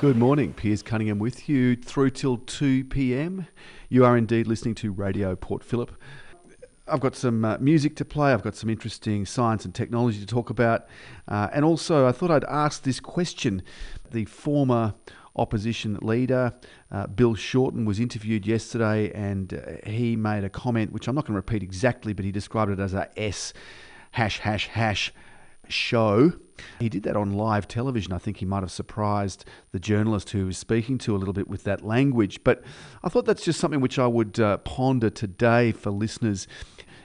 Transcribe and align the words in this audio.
Good 0.00 0.16
morning, 0.16 0.54
Piers 0.54 0.82
Cunningham 0.82 1.18
with 1.18 1.46
you 1.46 1.76
through 1.76 2.08
till 2.12 2.38
2 2.38 2.84
p.m. 2.84 3.46
You 3.90 4.06
are 4.06 4.16
indeed 4.16 4.46
listening 4.46 4.74
to 4.76 4.92
Radio 4.92 5.36
Port 5.36 5.62
Phillip. 5.62 5.92
I've 6.88 7.00
got 7.00 7.14
some 7.14 7.44
uh, 7.44 7.58
music 7.58 7.96
to 7.96 8.06
play, 8.06 8.32
I've 8.32 8.42
got 8.42 8.56
some 8.56 8.70
interesting 8.70 9.26
science 9.26 9.66
and 9.66 9.74
technology 9.74 10.18
to 10.18 10.24
talk 10.24 10.48
about, 10.48 10.86
uh, 11.28 11.48
and 11.52 11.66
also 11.66 12.06
I 12.06 12.12
thought 12.12 12.30
I'd 12.30 12.44
ask 12.44 12.82
this 12.82 12.98
question. 12.98 13.62
The 14.10 14.24
former 14.24 14.94
opposition 15.36 15.98
leader, 16.00 16.54
uh, 16.90 17.06
Bill 17.08 17.34
Shorten, 17.34 17.84
was 17.84 18.00
interviewed 18.00 18.46
yesterday 18.46 19.12
and 19.12 19.52
uh, 19.52 19.86
he 19.86 20.16
made 20.16 20.44
a 20.44 20.48
comment 20.48 20.92
which 20.92 21.08
I'm 21.08 21.14
not 21.14 21.26
going 21.26 21.34
to 21.34 21.40
repeat 21.46 21.62
exactly, 21.62 22.14
but 22.14 22.24
he 22.24 22.32
described 22.32 22.70
it 22.72 22.80
as 22.80 22.94
a 22.94 23.10
S 23.20 23.52
hash 24.12 24.38
hash 24.38 24.68
hash 24.68 25.12
show. 25.68 26.32
He 26.78 26.88
did 26.88 27.02
that 27.04 27.16
on 27.16 27.34
live 27.34 27.68
television. 27.68 28.12
I 28.12 28.18
think 28.18 28.38
he 28.38 28.46
might 28.46 28.62
have 28.62 28.70
surprised 28.70 29.44
the 29.72 29.78
journalist 29.78 30.30
who 30.30 30.46
was 30.46 30.58
speaking 30.58 30.98
to 30.98 31.14
a 31.14 31.18
little 31.18 31.34
bit 31.34 31.48
with 31.48 31.64
that 31.64 31.84
language. 31.84 32.42
But 32.44 32.62
I 33.02 33.08
thought 33.08 33.24
that's 33.26 33.44
just 33.44 33.60
something 33.60 33.80
which 33.80 33.98
I 33.98 34.06
would 34.06 34.38
uh, 34.38 34.58
ponder 34.58 35.10
today 35.10 35.72
for 35.72 35.90
listeners. 35.90 36.46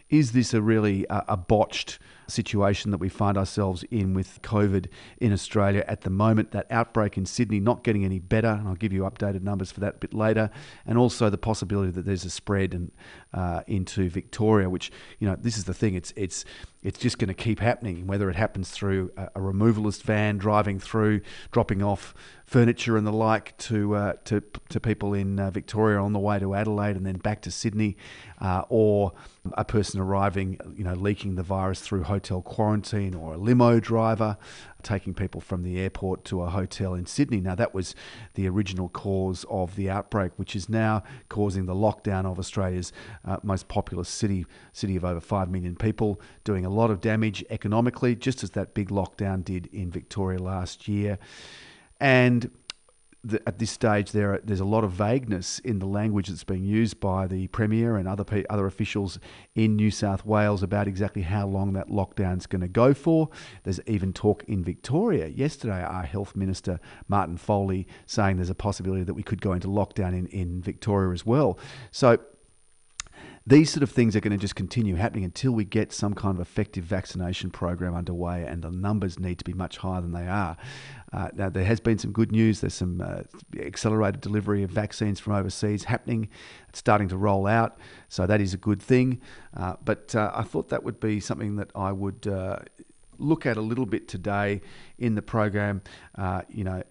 Is 0.10 0.34
this 0.34 0.54
a 0.54 0.62
really 0.62 1.08
uh, 1.08 1.22
a 1.28 1.38
botched 1.38 2.00
situation 2.28 2.92
that 2.92 2.98
we 2.98 3.10
find 3.10 3.38
ourselves 3.38 3.84
in 3.92 4.14
with 4.14 4.42
COVID 4.42 4.88
in 5.20 5.32
Australia 5.34 5.84
at 5.88 6.02
the 6.02 6.10
moment. 6.10 6.52
That 6.52 6.68
outbreak 6.72 7.18
in 7.18 7.26
Sydney 7.26 7.60
not 7.60 7.84
getting 7.84 8.06
any 8.06 8.20
better, 8.20 8.48
and 8.48 8.68
I'll 8.68 8.76
give 8.76 8.94
you 8.94 9.04
updated 9.04 9.42
numbers 9.44 9.72
for 9.72 9.80
that 9.82 9.96
a 9.96 9.98
bit 9.98 10.14
later, 10.14 10.50
and 10.86 10.98
also 10.98 11.30
the 11.30 11.38
possibility 11.38 11.92
that 11.92 12.06
there's 12.06 12.26
a 12.26 12.30
spread 12.30 12.92
uh, 13.34 13.62
into 13.68 14.10
Victoria, 14.10 14.70
which 14.70 14.92
you 15.20 15.28
know 15.28 15.36
this 15.40 15.58
is 15.58 15.66
the 15.66 15.74
thing. 15.74 15.96
It's 15.96 16.14
it's 16.16 16.46
it's 16.86 17.00
just 17.00 17.18
going 17.18 17.30
to 17.30 17.34
keep 17.34 17.60
happening, 17.60 18.06
whether 18.06 18.30
it 18.30 18.36
happens 18.36 18.70
through 18.70 19.12
a, 19.18 19.24
a 19.36 19.40
removalist 19.40 20.04
van 20.04 20.38
driving 20.38 20.80
through, 20.80 21.22
dropping 21.52 21.82
off 21.82 22.14
furniture 22.46 22.96
and 22.96 23.08
the 23.08 23.12
like 23.12 23.58
to 23.58 23.96
uh, 23.96 24.14
to 24.26 24.44
to 24.70 24.80
people 24.80 25.16
in 25.16 25.40
uh, 25.40 25.50
Victoria 25.50 26.00
on 26.00 26.14
the 26.14 26.20
way 26.20 26.38
to 26.38 26.54
Adelaide 26.54 26.96
and 26.96 27.04
then 27.04 27.18
back 27.18 27.42
to 27.42 27.50
Sydney, 27.50 27.98
uh, 28.40 28.62
or 28.70 29.14
a 29.54 29.66
person 29.66 30.00
arriving, 30.00 30.60
you 30.78 30.84
know, 30.84 30.94
leaking 30.94 31.34
the 31.36 31.44
virus 31.44 31.82
through 31.82 32.04
hotel 32.04 32.44
quarantine, 32.44 33.16
or 33.16 33.34
a 33.34 33.38
limo 33.38 33.80
driver 33.80 34.38
taking 34.86 35.14
people 35.14 35.42
from 35.42 35.64
the 35.64 35.80
airport 35.80 36.24
to 36.26 36.42
a 36.42 36.50
hotel 36.50 36.94
in 36.94 37.06
Sydney. 37.06 37.42
Now 37.42 37.56
that 37.56 37.74
was 37.74 37.96
the 38.36 38.48
original 38.48 38.88
cause 38.88 39.46
of 39.50 39.76
the 39.76 39.90
outbreak, 39.90 40.32
which 40.38 40.56
is 40.56 40.70
now 40.70 41.04
causing 41.28 41.66
the 41.66 41.76
lockdown 41.76 42.26
of 42.26 42.40
Australia's 42.40 42.94
uh, 43.26 43.38
most 43.44 43.68
populous 43.68 44.08
city, 44.08 44.46
city 44.72 44.96
of 44.96 45.04
over 45.04 45.20
five 45.20 45.50
million 45.50 45.76
people, 45.76 46.22
doing 46.44 46.66
a 46.66 46.70
lot 46.70 46.92
of 46.92 47.02
damage 47.02 47.44
economically, 47.50 48.16
just 48.16 48.44
as 48.44 48.52
that 48.52 48.74
big 48.74 48.90
lockdown 48.90 49.44
did 49.44 49.68
in 49.74 49.92
Victoria 49.92 50.40
last 50.40 50.88
year. 50.88 51.18
And 52.00 52.52
the, 53.26 53.42
at 53.48 53.60
this 53.60 53.72
stage, 53.72 54.12
there 54.12 54.40
there's 54.44 54.60
a 54.60 54.66
lot 54.66 54.84
of 54.84 54.92
vagueness 54.92 55.60
in 55.60 55.80
the 55.80 55.86
language 55.86 56.28
that's 56.28 56.44
being 56.44 56.64
used 56.64 57.00
by 57.00 57.28
the 57.28 57.48
premier 57.48 57.98
and 57.98 58.08
other 58.08 58.24
other 58.50 58.68
officials 58.68 59.20
in 59.56 59.76
New 59.76 59.92
South 59.92 60.26
Wales 60.26 60.62
about 60.62 60.88
exactly 60.88 61.24
how 61.24 61.48
long 61.48 61.74
that 61.74 61.88
lockdown's 61.88 62.46
going 62.46 62.62
to 62.62 62.68
go 62.68 62.94
for. 62.94 63.30
There's 63.64 63.80
even 63.88 64.14
talk 64.14 64.44
in 64.48 64.64
Victoria 64.64 65.28
yesterday. 65.28 65.84
Our 65.84 66.04
health 66.04 66.36
minister 66.36 66.80
Martin 67.08 67.38
Foley 67.38 67.88
saying 68.06 68.38
there's 68.38 68.50
a 68.50 68.56
possibility 68.56 69.04
that 69.04 69.14
we 69.14 69.24
could 69.24 69.42
go 69.42 69.54
into 69.54 69.68
lockdown 69.68 70.10
in, 70.18 70.28
in 70.28 70.62
Victoria 70.62 71.12
as 71.12 71.26
well. 71.26 71.58
So 71.92 72.20
these 73.48 73.70
sort 73.70 73.84
of 73.84 73.92
things 73.92 74.16
are 74.16 74.20
going 74.20 74.32
to 74.32 74.42
just 74.42 74.56
continue 74.56 74.96
happening 74.96 75.24
until 75.24 75.52
we 75.52 75.66
get 75.66 75.94
some 75.94 76.16
kind 76.16 76.36
of 76.36 76.42
effective 76.42 76.84
vaccination 76.84 77.52
program 77.52 77.94
underway, 77.94 78.44
and 78.44 78.64
the 78.64 78.72
numbers 78.72 79.20
need 79.20 79.38
to 79.38 79.46
be 79.46 79.54
much 79.54 79.78
higher 79.78 80.02
than 80.02 80.14
they 80.14 80.28
are. 80.28 80.58
Uh, 81.14 81.30
now, 81.36 81.50
there 81.50 81.64
has 81.64 81.80
been 81.80 82.00
some 82.00 82.12
good 82.12 82.32
news. 82.32 82.62
There's 82.62 82.74
some 82.74 83.02
uh, 83.02 83.22
accelerated 83.60 84.22
delivery 84.22 84.64
of 84.64 84.72
vaccines 84.72 85.20
from 85.20 85.34
overseas 85.34 85.84
happening. 85.84 86.28
It's 86.70 86.80
starting 86.80 87.08
to 87.10 87.18
roll 87.18 87.46
out, 87.46 87.78
so 88.10 88.26
that 88.26 88.42
is 88.42 88.56
a 88.56 88.58
good 88.58 88.82
thing. 88.82 89.22
Uh, 89.56 89.76
but 89.84 90.16
uh, 90.16 90.32
I 90.34 90.42
thought 90.42 90.70
that 90.70 90.84
would 90.84 91.00
be 91.00 91.20
something 91.20 91.56
that 91.58 91.70
I 91.76 91.92
would 91.92 92.26
uh, 92.26 92.60
look 93.20 93.46
at 93.46 93.58
a 93.58 93.62
little 93.62 93.86
bit 93.86 94.08
today 94.08 94.62
in 94.98 95.14
the 95.14 95.22
program. 95.22 95.84
Uh, 96.16 96.42
you 96.50 96.64
know, 96.64 96.82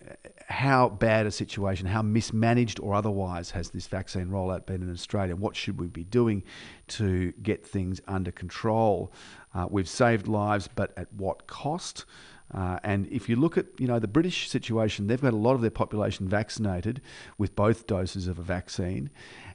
how 0.49 0.89
bad 0.89 1.27
a 1.27 1.31
situation, 1.31 1.87
how 1.87 2.03
mismanaged 2.03 2.79
or 2.81 2.95
otherwise 2.95 3.51
has 3.53 3.71
this 3.71 3.87
vaccine 3.87 4.27
rollout 4.27 4.67
been 4.67 4.83
in 4.83 4.91
Australia? 4.91 5.37
What 5.37 5.57
should 5.57 5.81
we 5.81 5.87
be 5.87 6.05
doing 6.05 6.43
to 6.89 7.33
get 7.43 7.67
things 7.67 8.01
under 8.07 8.31
control? 8.31 9.13
Uh, 9.55 9.67
we've 9.71 9.89
saved 9.89 10.29
lives, 10.29 10.69
but 10.75 10.93
at 10.97 11.13
what 11.13 11.47
cost? 11.47 12.05
Uh, 12.53 12.79
and 12.85 13.07
if 13.09 13.29
you 13.29 13.37
look 13.37 13.57
at 13.57 13.67
you 13.79 13.87
know 13.87 13.99
the 13.99 14.09
British 14.09 14.49
situation, 14.49 15.07
they've 15.07 15.21
got 15.21 15.33
a 15.33 15.37
lot 15.37 15.55
of 15.55 15.61
their 15.61 15.71
population 15.71 16.29
vaccinated 16.29 17.01
with 17.39 17.57
both 17.57 17.87
doses 17.87 18.29
of 18.29 18.39
a 18.39 18.43
vaccine, 18.43 19.11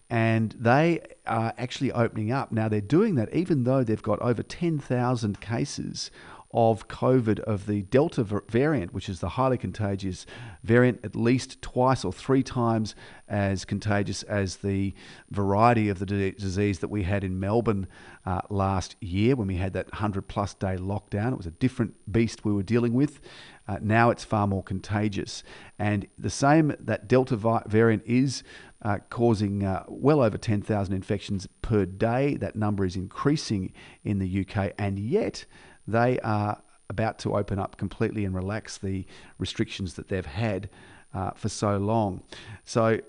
and 0.10 0.56
they 0.60 1.00
are 1.28 1.54
actually 1.58 1.92
opening 1.92 2.32
up 2.32 2.52
now. 2.52 2.68
They're 2.68 2.82
doing 2.82 3.16
that 3.16 3.34
even 3.34 3.64
though 3.64 3.84
they've 3.84 4.02
got 4.02 4.20
over 4.22 4.42
ten 4.42 4.80
thousand 4.80 5.40
cases 5.40 6.10
of 6.52 6.88
COVID 6.88 7.40
of 7.42 7.68
the 7.68 7.84
Delta 7.84 8.24
variant, 8.48 8.94
which 8.94 9.08
is 9.08 9.20
the 9.20 9.30
highly 9.30 9.58
contagious 9.58 10.26
variant, 10.64 11.00
at 11.04 11.16
least 11.16 11.62
twice 11.62 12.04
or 12.04 12.12
three 12.12 12.42
times 12.42 12.96
as 13.28 13.66
contagious 13.66 14.24
as 14.24 14.58
the 14.58 14.94
variety 15.30 15.90
of 15.90 16.00
the 16.00 16.06
disease 16.06 16.80
that 16.80 16.90
we 16.90 17.04
had 17.04 17.24
in 17.24 17.40
Melbourne 17.40 17.88
uh, 18.26 18.42
last 18.50 18.96
year 19.00 19.36
when 19.36 19.48
we 19.48 19.58
had 19.58 19.74
that 19.74 19.92
100 19.92 20.28
plus 20.28 20.56
day 20.56 20.76
lockdown. 20.76 21.34
It 21.34 21.38
was 21.38 21.46
a 21.46 21.52
different 21.52 21.94
beast 22.12 22.44
we 22.44 22.54
were 22.54 22.64
dealing 22.64 22.94
with. 22.94 23.20
Uh, 23.68 23.78
now 23.82 24.09
it's 24.09 24.24
far 24.24 24.48
more 24.48 24.64
contagious. 24.64 25.44
And 25.78 26.08
the 26.18 26.32
same 26.32 26.76
that 26.80 27.08
Delta 27.08 27.38
variant 27.68 28.04
is 28.08 28.42
uh, 28.82 28.98
causing 29.09 29.64
uh, 29.64 29.84
well 29.88 30.22
over 30.22 30.38
10,000 30.38 30.94
infections 30.94 31.48
per 31.62 31.86
day. 31.86 32.36
That 32.38 32.56
number 32.56 32.86
is 32.86 32.96
increasing 32.96 33.74
in 34.04 34.18
the 34.18 34.46
UK, 34.46 34.74
and 34.80 34.98
yet 34.98 35.46
they 35.94 36.20
are 36.20 36.62
about 36.90 37.20
to 37.20 37.36
open 37.36 37.60
up 37.60 37.78
completely 37.78 38.26
and 38.26 38.34
relax 38.34 38.78
the 38.78 39.06
restrictions 39.38 39.94
that 39.94 40.08
they've 40.08 40.26
had 40.26 40.70
uh, 41.14 41.32
for 41.32 41.50
so 41.50 41.78
long. 41.78 42.22
So, 42.66 43.00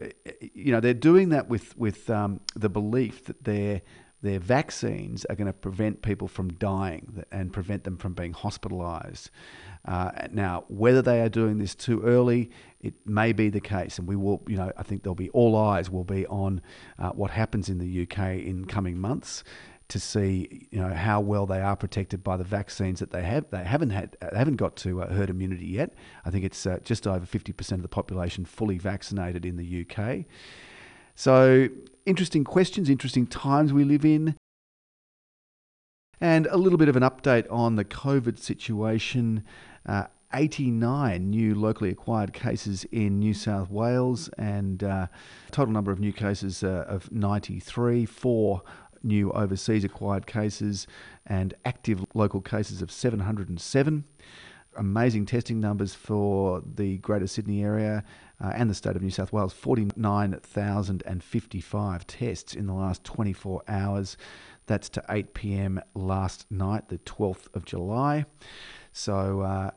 you 0.55 0.73
know, 0.73 0.81
they're 0.81 0.95
doing 0.95 1.31
that 1.31 1.49
with 1.49 1.77
with 1.77 2.09
um, 2.11 2.41
the 2.55 2.69
belief 2.69 3.25
that 3.25 3.45
their 3.45 3.83
their 4.23 4.39
vaccines 4.39 5.25
are 5.27 5.35
going 5.35 5.47
to 5.47 5.53
prevent 5.53 6.03
people 6.03 6.29
from 6.29 6.53
dying 6.55 7.25
and 7.33 7.53
prevent 7.53 7.85
them 7.85 7.97
from 7.97 8.13
being 8.13 8.35
hospitalised. 8.35 9.31
Uh, 9.87 10.11
now, 10.31 10.65
whether 10.69 11.01
they 11.01 11.23
are 11.23 11.31
doing 11.31 11.57
this 11.57 11.75
too 11.75 12.03
early, 12.03 12.51
it 12.83 12.93
may 13.07 13.33
be 13.33 13.49
the 13.49 13.61
case, 13.61 13.99
and 13.99 14.07
we 14.07 14.17
will, 14.17 14.43
you 14.47 14.57
know, 14.57 14.71
I 14.77 14.83
think 14.83 15.03
there'll 15.03 15.15
be 15.15 15.31
all 15.31 15.57
eyes 15.57 15.89
will 15.89 16.05
be 16.05 16.27
on 16.27 16.61
uh, 16.99 17.11
what 17.11 17.31
happens 17.31 17.71
in 17.71 17.79
the 17.79 18.03
UK 18.03 18.45
in 18.45 18.67
coming 18.67 18.99
months 18.99 19.43
to 19.91 20.01
see 20.01 20.69
you 20.71 20.81
know 20.81 20.95
how 20.95 21.21
well 21.21 21.47
they 21.47 21.61
are 21.61 21.77
protected 21.77 22.25
by 22.25 22.37
the 22.37 22.45
vaccines 22.45 23.01
that 23.01 23.11
they 23.11 23.23
have. 23.23 23.51
They 23.51 23.65
haven't 23.65 23.91
had 23.91 24.17
they 24.21 24.39
haven't 24.39 24.57
got 24.57 24.77
to 24.77 25.03
uh, 25.03 25.13
herd 25.13 25.31
immunity 25.31 25.67
yet. 25.67 25.95
I 26.25 26.31
think 26.31 26.45
it's 26.45 26.67
uh, 26.67 26.79
just 26.85 27.07
over 27.07 27.27
fifty 27.27 27.53
percent 27.53 27.81
of 27.81 27.83
the 27.83 27.89
population 27.89 28.45
fully 28.45 28.79
vaccinated 28.79 29.45
in 29.45 29.57
the 29.57 29.87
UK. 29.87 30.25
So 31.15 31.69
interesting 32.07 32.45
questions, 32.45 32.89
interesting 32.89 33.27
times 33.27 33.73
we 33.73 33.85
live 33.85 34.05
in. 34.05 34.37
And 36.23 36.47
a 36.47 36.57
little 36.57 36.79
bit 36.79 36.89
of 36.89 36.97
an 36.97 37.03
update 37.03 37.51
on 37.51 37.77
the 37.77 37.85
COVID 37.85 38.39
situation. 38.39 39.45
Uh, 39.87 40.05
89 40.33 41.29
new 41.29 41.55
locally 41.55 41.91
acquired 41.91 42.33
cases 42.33 42.85
in 42.93 43.19
New 43.19 43.35
South 43.35 43.71
Wales 43.71 44.29
and 44.39 44.85
uh, 44.85 45.09
total 45.51 45.73
number 45.73 45.91
of 45.91 45.99
new 45.99 46.13
cases 46.13 46.63
uh, 46.63 46.85
of 46.87 47.11
93, 47.11 48.07
four 48.07 48.63
new 49.03 49.31
overseas 49.33 49.85
acquired 49.85 50.27
cases 50.27 50.87
and 51.27 51.55
active 51.65 52.05
local 52.15 52.41
cases 52.41 52.83
of 52.83 52.91
707. 52.91 54.05
Amazing 54.77 55.27
testing 55.27 55.61
numbers 55.61 55.95
for 55.95 56.63
the 56.75 56.99
Greater 56.99 57.27
Sydney 57.27 57.63
area 57.63 58.05
uh, 58.43 58.53
and 58.55 58.71
the 58.71 58.75
state 58.75 58.97
of 58.97 59.03
New 59.03 59.11
South 59.11 59.31
Wales 59.33 59.53
49,055 59.53 62.07
tests 62.07 62.55
in 62.55 62.67
the 62.67 62.73
last 62.73 63.05
24 63.05 63.63
hours. 63.69 64.17
That's 64.67 64.89
to 64.91 65.03
8 65.09 65.35
pm 65.35 65.81
last 65.95 66.47
night, 66.51 66.89
the 66.89 66.99
12th 66.99 67.55
of 67.55 67.65
July. 67.65 68.27
So, 68.93 69.41
uh, 69.41 69.71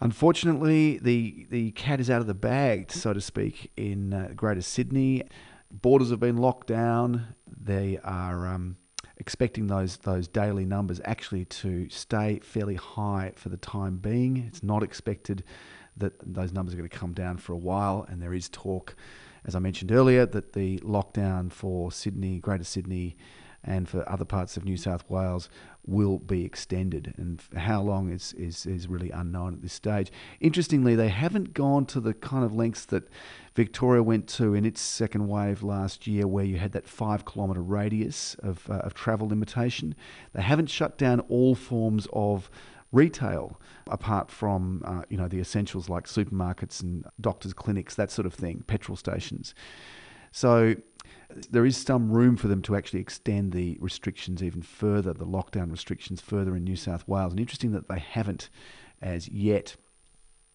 unfortunately, 0.00 0.98
the, 0.98 1.46
the 1.50 1.70
cat 1.72 2.00
is 2.00 2.10
out 2.10 2.20
of 2.20 2.26
the 2.26 2.34
bag, 2.34 2.92
so 2.92 3.14
to 3.14 3.20
speak, 3.20 3.72
in 3.76 4.12
uh, 4.12 4.30
Greater 4.36 4.60
Sydney. 4.60 5.24
Borders 5.70 6.10
have 6.10 6.20
been 6.20 6.36
locked 6.36 6.66
down. 6.66 7.34
They 7.46 7.98
are 8.02 8.46
um, 8.46 8.76
expecting 9.16 9.66
those 9.66 9.98
those 9.98 10.28
daily 10.28 10.64
numbers 10.64 11.00
actually 11.04 11.44
to 11.46 11.88
stay 11.90 12.40
fairly 12.42 12.76
high 12.76 13.32
for 13.36 13.48
the 13.48 13.56
time 13.56 13.96
being. 13.96 14.44
It's 14.48 14.62
not 14.62 14.82
expected 14.82 15.44
that 15.96 16.12
those 16.22 16.52
numbers 16.52 16.74
are 16.74 16.76
going 16.76 16.88
to 16.88 16.96
come 16.96 17.14
down 17.14 17.38
for 17.38 17.52
a 17.52 17.58
while, 17.58 18.06
and 18.08 18.22
there 18.22 18.34
is 18.34 18.48
talk, 18.48 18.94
as 19.44 19.54
I 19.54 19.58
mentioned 19.58 19.92
earlier, 19.92 20.26
that 20.26 20.52
the 20.52 20.78
lockdown 20.78 21.50
for 21.50 21.90
Sydney, 21.90 22.38
Greater 22.38 22.64
Sydney, 22.64 23.16
and 23.66 23.88
for 23.88 24.08
other 24.08 24.24
parts 24.24 24.56
of 24.56 24.64
New 24.64 24.76
South 24.76 25.04
Wales 25.10 25.50
will 25.84 26.18
be 26.18 26.44
extended. 26.44 27.14
And 27.16 27.42
how 27.56 27.82
long 27.82 28.10
is, 28.10 28.32
is, 28.34 28.66
is 28.66 28.88
really 28.88 29.10
unknown 29.10 29.54
at 29.54 29.62
this 29.62 29.72
stage. 29.72 30.10
Interestingly, 30.40 30.94
they 30.94 31.08
haven't 31.08 31.54
gone 31.54 31.86
to 31.86 32.00
the 32.00 32.14
kind 32.14 32.44
of 32.44 32.54
lengths 32.54 32.84
that 32.86 33.08
Victoria 33.54 34.02
went 34.02 34.26
to 34.28 34.54
in 34.54 34.64
its 34.64 34.80
second 34.80 35.28
wave 35.28 35.62
last 35.62 36.06
year, 36.06 36.26
where 36.26 36.44
you 36.44 36.58
had 36.58 36.72
that 36.72 36.88
five 36.88 37.24
kilometre 37.24 37.62
radius 37.62 38.34
of, 38.42 38.68
uh, 38.70 38.74
of 38.74 38.94
travel 38.94 39.28
limitation. 39.28 39.94
They 40.32 40.42
haven't 40.42 40.70
shut 40.70 40.98
down 40.98 41.20
all 41.20 41.54
forms 41.54 42.06
of 42.12 42.50
retail 42.92 43.60
apart 43.88 44.30
from 44.30 44.82
uh, 44.84 45.02
you 45.08 45.16
know 45.16 45.28
the 45.28 45.40
essentials 45.40 45.88
like 45.88 46.06
supermarkets 46.06 46.80
and 46.82 47.04
doctors 47.20 47.52
clinics 47.52 47.96
that 47.96 48.10
sort 48.10 48.24
of 48.24 48.32
thing 48.32 48.62
petrol 48.68 48.96
stations 48.96 49.54
so 50.30 50.74
there 51.50 51.66
is 51.66 51.76
some 51.76 52.10
room 52.10 52.36
for 52.36 52.48
them 52.48 52.62
to 52.62 52.76
actually 52.76 53.00
extend 53.00 53.52
the 53.52 53.76
restrictions 53.80 54.42
even 54.42 54.62
further 54.62 55.12
the 55.12 55.26
lockdown 55.26 55.70
restrictions 55.70 56.20
further 56.20 56.56
in 56.56 56.64
New 56.64 56.76
South 56.76 57.06
Wales 57.06 57.32
and 57.32 57.40
interesting 57.40 57.72
that 57.72 57.88
they 57.88 57.98
haven't 57.98 58.48
as 59.02 59.28
yet 59.28 59.76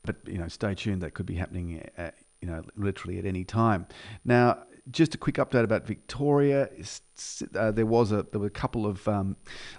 but 0.04 0.16
you 0.26 0.38
know 0.38 0.48
stay 0.48 0.74
tuned 0.74 1.02
that 1.02 1.14
could 1.14 1.26
be 1.26 1.36
happening 1.36 1.88
uh, 1.98 2.12
you 2.42 2.48
know 2.48 2.64
literally 2.76 3.20
at 3.20 3.26
any 3.26 3.44
time 3.44 3.86
now 4.26 4.58
just 4.90 5.14
a 5.14 5.18
quick 5.18 5.36
update 5.36 5.64
about 5.64 5.86
Victoria. 5.86 6.70
Uh, 7.56 7.72
there 7.72 7.86
was 7.86 8.12
a 8.12 8.26
there 8.32 8.40
were 8.40 8.48
a 8.48 8.50
couple 8.50 8.86
of 8.86 9.08
um, 9.08 9.36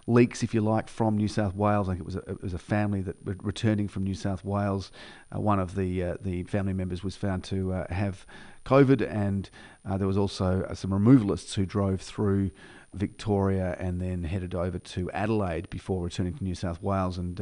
leaks, 0.07 0.43
if 0.43 0.55
you 0.55 0.61
like, 0.61 0.89
from 0.89 1.17
New 1.17 1.29
South 1.29 1.55
Wales. 1.55 1.89
I 1.89 1.93
think 1.93 2.01
it 2.01 2.07
was 2.07 2.17
a, 2.17 2.21
it 2.21 2.43
was 2.43 2.55
a 2.55 2.59
family 2.59 3.03
that 3.03 3.25
were 3.25 3.37
returning 3.43 3.89
from 3.89 4.05
New 4.05 4.15
South 4.15 4.45
Wales. 4.45 4.93
Uh, 5.35 5.41
one 5.41 5.59
of 5.59 5.75
the 5.75 6.03
uh, 6.03 6.17
the 6.21 6.45
family 6.45 6.73
members 6.73 7.03
was 7.03 7.17
found 7.17 7.43
to 7.45 7.73
uh, 7.73 7.93
have 7.93 8.25
COVID, 8.65 9.03
and 9.09 9.51
uh, 9.89 9.97
there 9.99 10.07
was 10.07 10.19
also 10.19 10.63
uh, 10.63 10.75
some 10.75 10.91
removalists 10.91 11.55
who 11.55 11.67
drove 11.67 12.01
through. 12.01 12.51
Victoria 12.95 13.75
and 13.81 14.03
then 14.03 14.23
headed 14.23 14.55
over 14.55 14.79
to 14.79 15.11
Adelaide 15.13 15.71
before 15.71 16.05
returning 16.05 16.35
to 16.35 16.45
New 16.45 16.55
South 16.55 16.83
Wales 16.83 17.17
and 17.17 17.41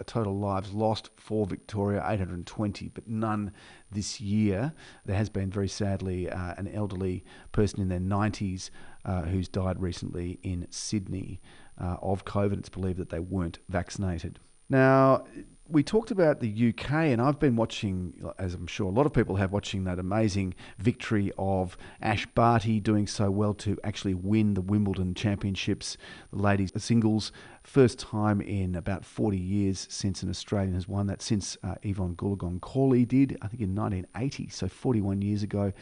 total 0.04 0.38
lives 0.38 0.72
lost 0.72 1.10
for 1.16 1.46
Victoria, 1.46 2.04
820, 2.06 2.88
but 2.88 3.08
none 3.08 3.52
this 3.90 4.20
year. 4.20 4.72
There 5.04 5.16
has 5.16 5.28
been, 5.28 5.50
very 5.50 5.68
sadly, 5.68 6.30
uh, 6.30 6.54
an 6.56 6.68
elderly 6.68 7.24
person 7.52 7.80
in 7.80 7.88
their 7.88 8.00
90s 8.00 8.70
uh, 9.04 9.22
who's 9.22 9.48
died 9.48 9.80
recently 9.80 10.38
in 10.42 10.66
Sydney 10.70 11.40
uh, 11.80 11.96
of 12.02 12.24
COVID. 12.24 12.58
It's 12.58 12.68
believed 12.68 12.98
that 12.98 13.10
they 13.10 13.20
weren't 13.20 13.58
vaccinated. 13.68 14.38
Now, 14.68 15.24
we 15.68 15.82
talked 15.82 16.10
about 16.10 16.40
the 16.40 16.68
UK, 16.68 16.90
and 16.92 17.20
I've 17.20 17.40
been 17.40 17.56
watching, 17.56 18.14
as 18.38 18.54
I'm 18.54 18.66
sure 18.66 18.86
a 18.86 18.94
lot 18.94 19.06
of 19.06 19.12
people 19.12 19.36
have, 19.36 19.52
watching 19.52 19.84
that 19.84 19.98
amazing 19.98 20.54
victory 20.78 21.32
of 21.38 21.76
Ash 22.00 22.26
Barty 22.26 22.78
doing 22.78 23.06
so 23.06 23.30
well 23.30 23.54
to 23.54 23.78
actually 23.82 24.14
win 24.14 24.54
the 24.54 24.60
Wimbledon 24.60 25.14
Championships, 25.14 25.96
the 26.32 26.38
ladies 26.38 26.72
singles. 26.76 27.32
First 27.62 27.98
time 27.98 28.40
in 28.40 28.76
about 28.76 29.04
40 29.04 29.36
years 29.36 29.88
since 29.90 30.22
an 30.22 30.30
Australian 30.30 30.74
has 30.74 30.86
won 30.86 31.06
that, 31.08 31.20
since 31.20 31.56
uh, 31.64 31.74
Evonne 31.84 32.14
Goolagong 32.14 32.60
Cawley 32.60 33.04
did, 33.04 33.36
I 33.42 33.48
think 33.48 33.62
in 33.62 33.74
1980, 33.74 34.48
so 34.50 34.68
41 34.68 35.22
years 35.22 35.42
ago. 35.42 35.72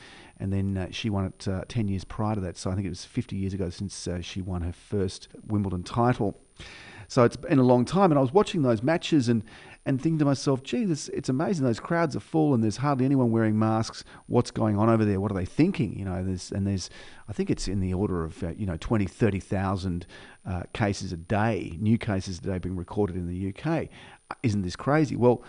And 0.41 0.53
then 0.53 0.79
uh, 0.79 0.89
she 0.91 1.11
won 1.11 1.27
it 1.27 1.47
uh, 1.47 1.63
10 1.69 1.89
years 1.89 2.05
prior 2.05 2.35
to 2.35 2.41
that, 2.41 2.57
so 2.57 2.71
I 2.71 2.75
think 2.75 2.87
it 2.87 2.91
was 2.91 3.05
50 3.05 3.37
years 3.37 3.53
ago 3.53 3.69
since 3.71 4.09
uh, 4.09 4.21
she 4.21 4.41
won 4.41 4.63
her 4.63 4.73
first 4.73 5.29
Wimbledon 5.47 5.83
title. 5.83 6.41
So 7.09 7.25
it's 7.25 7.37
been 7.37 7.59
a 7.59 7.65
long 7.65 7.85
time, 7.85 8.11
and 8.11 8.19
I 8.19 8.23
was 8.23 8.33
watching 8.33 8.63
those 8.63 8.83
matches 8.83 9.29
and 9.29 9.43
and 9.87 10.01
thinking 10.01 10.19
to 10.19 10.25
myself, 10.25 10.63
gee, 10.63 10.85
this, 10.85 11.09
it's 11.11 11.29
amazing. 11.29 11.65
Those 11.65 11.81
crowds 11.81 12.17
are 12.17 12.21
full 12.21 12.55
and 12.55 12.63
there's 12.63 12.79
hardly 12.79 13.05
anyone 13.05 13.31
wearing 13.31 13.59
masks. 13.59 14.03
What's 14.27 14.51
going 14.51 14.79
on 14.79 14.89
over 14.89 15.05
there? 15.05 15.21
What 15.21 15.31
are 15.31 15.35
they 15.35 15.45
thinking? 15.45 15.99
You 15.99 16.07
know, 16.07 16.25
there's, 16.25 16.51
and 16.51 16.67
there's, 16.67 16.89
I 17.29 17.33
think 17.33 17.51
it's 17.51 17.69
in 17.69 17.81
the 17.81 17.93
order 17.93 18.25
of, 18.25 18.43
uh, 18.43 18.53
you 18.57 18.65
know, 18.65 18.79
20, 18.79 19.05
30,000 19.05 20.07
uh, 20.47 20.63
cases 20.73 21.13
a 21.13 21.19
day, 21.19 21.77
new 21.79 21.99
cases 21.99 22.39
a 22.39 22.43
day 22.43 22.59
being 22.59 22.77
recorded 22.77 23.17
in 23.17 23.27
the 23.27 23.55
UK. 23.55 23.89
Isn't 24.43 24.63
this 24.63 24.77
crazy? 24.77 25.17
Well, 25.17 25.45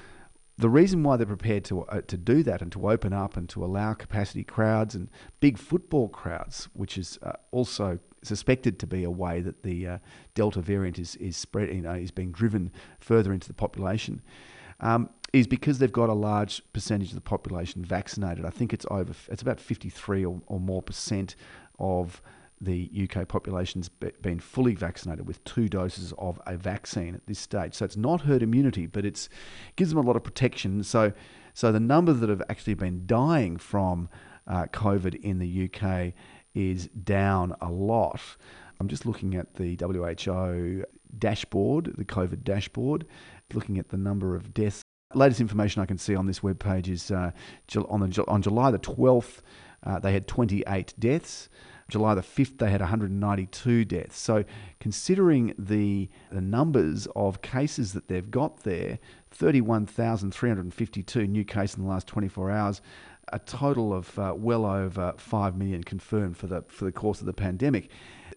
the 0.57 0.69
reason 0.69 1.03
why 1.03 1.17
they're 1.17 1.25
prepared 1.25 1.65
to 1.65 1.81
uh, 1.83 1.99
to 2.07 2.15
do 2.15 2.41
that 2.43 2.61
and 2.61 2.71
to 2.71 2.89
open 2.89 3.11
up 3.11 3.35
and 3.35 3.49
to 3.49 3.63
allow 3.65 3.93
capacity 3.93 4.45
crowds 4.45 4.95
and 4.95 5.09
big 5.41 5.57
football 5.57 6.07
crowds, 6.07 6.69
which 6.71 6.97
is 6.97 7.19
uh, 7.23 7.33
also 7.51 7.99
suspected 8.25 8.79
to 8.79 8.87
be 8.87 9.03
a 9.03 9.09
way 9.09 9.41
that 9.41 9.63
the 9.63 9.87
uh, 9.87 9.97
Delta 10.33 10.61
variant 10.61 10.99
is 10.99 11.15
is 11.17 11.37
spread, 11.37 11.73
you 11.73 11.81
know, 11.81 11.93
is 11.93 12.11
being 12.11 12.31
driven 12.31 12.71
further 12.99 13.33
into 13.33 13.47
the 13.47 13.53
population, 13.53 14.21
um, 14.79 15.09
is 15.33 15.47
because 15.47 15.79
they've 15.79 15.91
got 15.91 16.09
a 16.09 16.13
large 16.13 16.61
percentage 16.73 17.09
of 17.09 17.15
the 17.15 17.21
population 17.21 17.83
vaccinated. 17.83 18.45
I 18.45 18.49
think 18.49 18.73
it's 18.73 18.85
over, 18.89 19.13
it's 19.29 19.41
about 19.41 19.59
53 19.59 20.25
or, 20.25 20.41
or 20.47 20.59
more 20.59 20.81
percent 20.81 21.35
of 21.79 22.21
the 22.61 23.09
UK 23.09 23.27
population's 23.27 23.89
been 23.89 24.39
fully 24.39 24.75
vaccinated 24.75 25.27
with 25.27 25.43
two 25.43 25.67
doses 25.67 26.13
of 26.17 26.39
a 26.47 26.55
vaccine 26.55 27.13
at 27.13 27.25
this 27.27 27.39
stage. 27.39 27.73
So 27.73 27.85
it's 27.85 27.97
not 27.97 28.21
herd 28.21 28.41
immunity, 28.41 28.85
but 28.85 29.05
it's 29.05 29.27
gives 29.75 29.89
them 29.89 29.99
a 29.99 30.01
lot 30.01 30.15
of 30.15 30.23
protection. 30.23 30.83
So, 30.83 31.11
so 31.53 31.71
the 31.71 31.79
number 31.79 32.13
that 32.13 32.29
have 32.29 32.41
actually 32.49 32.75
been 32.75 33.03
dying 33.05 33.57
from 33.57 34.09
uh, 34.47 34.65
COVID 34.67 35.15
in 35.15 35.39
the 35.39 35.69
UK 35.69 36.13
is 36.55 36.87
down 36.87 37.55
a 37.61 37.69
lot. 37.69 38.19
I'm 38.79 38.87
just 38.87 39.05
looking 39.05 39.35
at 39.35 39.55
the 39.55 39.77
WHO 39.79 40.83
dashboard, 41.17 41.93
the 41.97 42.05
COVID 42.05 42.43
dashboard, 42.43 43.05
looking 43.53 43.77
at 43.77 43.89
the 43.89 43.97
number 43.97 44.35
of 44.35 44.53
deaths. 44.53 44.81
Latest 45.13 45.39
information 45.39 45.81
I 45.81 45.85
can 45.85 45.97
see 45.97 46.15
on 46.15 46.25
this 46.25 46.39
webpage 46.39 46.89
is 46.89 47.11
uh, 47.11 47.31
on, 47.87 48.09
the, 48.09 48.25
on 48.27 48.41
July 48.41 48.71
the 48.71 48.79
12th, 48.79 49.41
uh, 49.83 49.99
they 49.99 50.13
had 50.13 50.27
28 50.27 50.93
deaths. 50.99 51.49
July 51.87 52.15
the 52.15 52.21
5th, 52.21 52.57
they 52.57 52.71
had 52.71 52.81
192 52.81 53.85
deaths. 53.85 54.17
So, 54.17 54.43
considering 54.79 55.53
the, 55.59 56.09
the 56.31 56.41
numbers 56.41 57.07
of 57.15 57.43
cases 57.43 57.93
that 57.93 58.07
they've 58.07 58.31
got 58.31 58.63
there 58.63 58.97
31,352 59.29 61.27
new 61.27 61.45
cases 61.45 61.77
in 61.77 61.83
the 61.83 61.89
last 61.89 62.07
24 62.07 62.49
hours, 62.49 62.81
a 63.31 63.39
total 63.39 63.93
of 63.93 64.17
uh, 64.19 64.33
well 64.35 64.65
over 64.65 65.13
5 65.17 65.57
million 65.57 65.83
confirmed 65.83 66.37
for 66.37 66.47
the, 66.47 66.63
for 66.67 66.85
the 66.85 66.91
course 66.91 67.19
of 67.19 67.25
the 67.25 67.33
pandemic. 67.33 67.89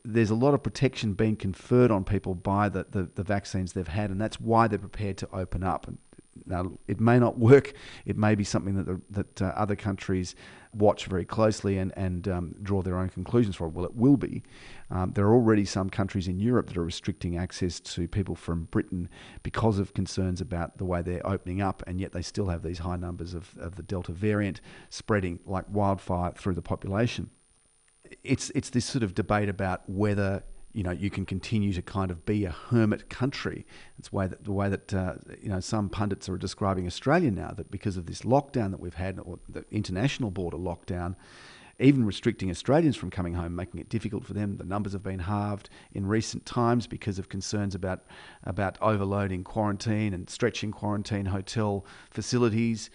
There's 0.04 0.30
a 0.30 0.34
lot 0.34 0.54
of 0.54 0.62
protection 0.62 1.14
being 1.14 1.36
conferred 1.36 1.90
on 1.90 2.04
people 2.04 2.34
by 2.34 2.68
the, 2.68 2.86
the, 2.90 3.10
the 3.14 3.22
vaccines 3.22 3.72
they've 3.72 3.86
had, 3.86 4.10
and 4.10 4.20
that's 4.20 4.40
why 4.40 4.68
they're 4.68 4.78
prepared 4.78 5.18
to 5.18 5.28
open 5.32 5.62
up. 5.62 5.86
Now, 6.46 6.72
it 6.86 7.00
may 7.00 7.18
not 7.18 7.38
work. 7.38 7.72
It 8.06 8.16
may 8.16 8.34
be 8.34 8.44
something 8.44 8.76
that 8.76 8.86
the, 8.86 9.00
that 9.10 9.42
uh, 9.42 9.52
other 9.56 9.76
countries 9.76 10.34
watch 10.78 11.06
very 11.06 11.24
closely 11.24 11.78
and 11.78 11.92
and 11.96 12.28
um, 12.28 12.54
draw 12.62 12.82
their 12.82 12.98
own 12.98 13.08
conclusions 13.08 13.56
from. 13.56 13.68
It 13.68 13.74
well, 13.74 13.84
it 13.84 13.94
will 13.94 14.16
be. 14.16 14.42
Um, 14.90 15.12
there 15.12 15.26
are 15.26 15.34
already 15.34 15.64
some 15.64 15.90
countries 15.90 16.28
in 16.28 16.38
Europe 16.38 16.68
that 16.68 16.76
are 16.76 16.84
restricting 16.84 17.36
access 17.36 17.80
to 17.80 18.08
people 18.08 18.34
from 18.34 18.64
Britain 18.64 19.08
because 19.42 19.78
of 19.78 19.92
concerns 19.92 20.40
about 20.40 20.78
the 20.78 20.84
way 20.84 21.02
they're 21.02 21.26
opening 21.26 21.60
up, 21.60 21.82
and 21.86 22.00
yet 22.00 22.12
they 22.12 22.22
still 22.22 22.46
have 22.46 22.62
these 22.62 22.78
high 22.78 22.96
numbers 22.96 23.34
of, 23.34 23.56
of 23.58 23.76
the 23.76 23.82
Delta 23.82 24.12
variant 24.12 24.60
spreading 24.88 25.40
like 25.44 25.66
wildfire 25.68 26.32
through 26.32 26.54
the 26.54 26.62
population. 26.62 27.30
It's 28.24 28.50
it's 28.54 28.70
this 28.70 28.86
sort 28.86 29.02
of 29.02 29.14
debate 29.14 29.48
about 29.48 29.88
whether 29.88 30.42
you 30.78 30.84
know 30.84 30.92
you 30.92 31.10
can 31.10 31.26
continue 31.26 31.72
to 31.72 31.82
kind 31.82 32.08
of 32.08 32.24
be 32.24 32.44
a 32.44 32.52
hermit 32.52 33.10
country. 33.10 33.66
It's 33.98 34.12
way 34.12 34.28
that 34.28 34.44
the 34.44 34.52
way 34.52 34.68
that 34.68 34.94
uh, 34.94 35.14
you 35.42 35.48
know 35.48 35.58
some 35.58 35.88
pundits 35.88 36.28
are 36.28 36.38
describing 36.38 36.86
Australia 36.86 37.32
now 37.32 37.50
that 37.56 37.68
because 37.68 37.96
of 37.96 38.06
this 38.06 38.20
lockdown 38.22 38.70
that 38.70 38.78
we've 38.78 38.94
had, 38.94 39.18
or 39.18 39.40
the 39.48 39.64
international 39.72 40.30
border 40.30 40.56
lockdown, 40.56 41.16
even 41.80 42.06
restricting 42.06 42.48
Australians 42.48 42.94
from 42.94 43.10
coming 43.10 43.34
home, 43.34 43.56
making 43.56 43.80
it 43.80 43.88
difficult 43.88 44.24
for 44.24 44.34
them. 44.34 44.56
The 44.56 44.62
numbers 44.62 44.92
have 44.92 45.02
been 45.02 45.18
halved 45.18 45.68
in 45.94 46.06
recent 46.06 46.46
times 46.46 46.86
because 46.86 47.18
of 47.18 47.28
concerns 47.28 47.74
about 47.74 48.04
about 48.44 48.78
overloading 48.80 49.42
quarantine 49.42 50.14
and 50.14 50.30
stretching 50.30 50.70
quarantine 50.70 51.26
hotel 51.26 51.84
facilities. 52.08 52.88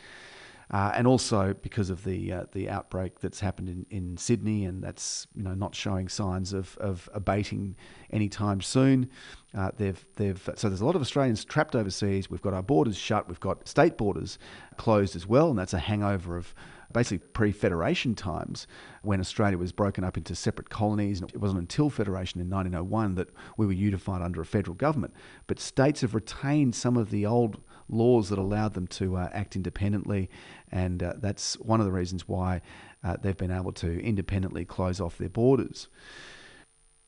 Uh, 0.74 0.92
and 0.96 1.06
also 1.06 1.54
because 1.62 1.92
of 1.92 2.04
the 2.04 2.34
uh, 2.34 2.44
the 2.54 2.68
outbreak 2.68 3.20
that's 3.20 3.40
happened 3.40 3.70
in, 3.70 3.86
in 3.92 4.18
Sydney, 4.18 4.66
and 4.66 4.84
that's 4.84 5.28
you 5.36 5.44
know 5.44 5.54
not 5.54 5.76
showing 5.76 6.10
signs 6.10 6.52
of, 6.52 6.76
of 6.80 7.08
abating 7.14 7.76
anytime 8.10 8.60
soon. 8.60 9.08
Uh, 9.56 9.70
they've 9.78 10.04
they've 10.16 10.50
so 10.56 10.70
there's 10.70 10.82
a 10.82 10.86
lot 10.86 10.96
of 10.96 11.02
Australians 11.02 11.46
trapped 11.46 11.76
overseas. 11.76 12.28
We've 12.28 12.42
got 12.42 12.56
our 12.56 12.64
borders 12.64 12.98
shut. 12.98 13.28
We've 13.28 13.40
got 13.40 13.68
state 13.68 13.98
borders 13.98 14.40
closed 14.78 15.16
as 15.16 15.28
well, 15.28 15.52
and 15.52 15.60
that's 15.60 15.76
a 15.76 15.80
hangover 15.80 16.38
of 16.38 16.56
basically 16.92 17.20
pre 17.20 17.52
Federation 17.52 18.16
times 18.16 18.66
when 19.04 19.20
Australia 19.20 19.60
was 19.60 19.72
broken 19.72 20.04
up 20.04 20.18
into 20.18 20.34
separate 20.34 20.72
colonies. 20.72 21.22
And 21.22 21.30
It 21.30 21.38
wasn't 21.38 21.60
until 21.60 21.92
Federation 21.92 22.42
in 22.42 22.50
1901 22.50 23.14
that 23.14 23.30
we 23.58 23.68
were 23.68 23.74
unified 23.74 24.24
under 24.24 24.42
a 24.42 24.46
federal 24.46 24.76
government. 24.76 25.14
But 25.46 25.60
states 25.60 26.02
have 26.02 26.16
retained 26.16 26.74
some 26.74 26.98
of 26.98 27.12
the 27.12 27.28
old 27.28 27.62
laws 27.90 28.30
that 28.30 28.40
allowed 28.40 28.74
them 28.74 28.88
to 28.88 29.18
uh, 29.18 29.30
act 29.34 29.56
independently, 29.56 30.30
and 30.72 31.04
uh, 31.04 31.14
that's 31.18 31.56
one 31.60 31.80
of 31.80 31.86
the 31.86 31.92
reasons 31.92 32.28
why 32.28 32.62
uh, 33.04 33.18
they've 33.22 33.38
been 33.38 33.52
able 33.52 33.72
to 33.74 34.02
independently 34.02 34.66
close 34.66 35.00
off 35.00 35.18
their 35.18 35.30
borders. 35.30 35.88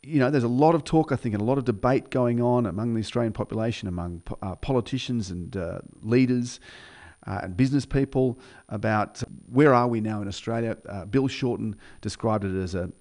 You 0.03 0.19
know, 0.19 0.29
there's 0.29 0.43
a 0.43 0.47
lot 0.47 0.75
of 0.75 0.83
talk, 0.83 1.11
I 1.11 1.15
think, 1.15 1.33
and 1.33 1.41
a 1.41 1.45
lot 1.45 1.57
of 1.57 1.65
debate 1.65 2.11
going 2.11 2.41
on 2.41 2.65
among 2.65 2.93
the 2.93 2.99
Australian 2.99 3.33
population, 3.33 3.87
among 3.87 4.21
uh, 4.41 4.55
politicians 4.55 5.31
and 5.31 5.55
uh, 5.57 5.79
leaders 6.01 6.59
uh, 7.25 7.39
and 7.43 7.57
business 7.57 7.85
people 7.85 8.39
about 8.69 9.23
where 9.51 9.73
are 9.73 9.87
we 9.87 10.01
now 10.01 10.21
in 10.21 10.27
Australia. 10.27 10.77
Uh, 10.87 11.05
Bill 11.05 11.27
Shorten 11.27 11.75
described 12.01 12.45
it 12.45 12.55
as 12.55 12.75
a 12.75 12.91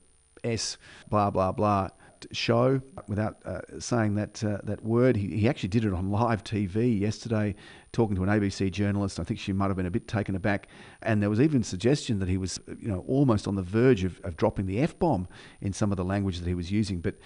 S, 0.43 0.78
blah, 1.09 1.31
blah, 1.31 1.52
blah 1.52 1.88
show 2.33 2.81
without 3.09 3.38
uh, 3.45 3.61
saying 3.78 4.14
that 4.16 4.43
uh, 4.45 4.59
that 4.64 4.85
word. 4.85 5.16
He, 5.16 5.37
he 5.37 5.49
actually 5.49 5.69
did 5.71 5.85
it 5.85 5.93
on 5.93 6.11
live 6.11 6.45
TV 6.45 6.99
yesterday, 6.99 7.54
talking 7.93 8.16
to 8.16 8.23
an 8.23 8.28
ABC 8.28 8.71
journalist. 8.71 9.21
I 9.21 9.25
think 9.25 9.40
she 9.40 9.52
might 9.52 9.69
have 9.69 9.76
been 9.76 9.87
a 9.87 9.90
bit 9.90 10.09
taken 10.09 10.35
aback, 10.35 10.69
and 11.02 11.23
there 11.23 11.31
was 11.31 11.40
even 11.40 11.62
suggestion 11.62 12.19
that 12.21 12.28
he 12.28 12.37
was, 12.37 12.61
you 12.81 12.88
know, 12.88 13.04
almost 13.07 13.47
on 13.47 13.54
the 13.54 13.62
verge 13.62 14.04
of, 14.04 14.21
of 14.25 14.37
dropping 14.37 14.66
the 14.66 14.81
f 14.81 14.99
bomb 14.99 15.28
in 15.61 15.73
some 15.73 15.90
of 15.90 15.97
the 15.97 16.04
language 16.04 16.38
that 16.38 16.49
he 16.49 16.54
was 16.54 16.71
using. 16.71 17.00
But 17.00 17.16